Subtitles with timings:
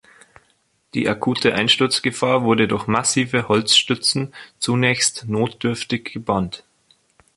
[0.95, 6.63] Die akute Einsturzgefahr wurde durch massive Holzstützen zunächst notdürftig gebannt.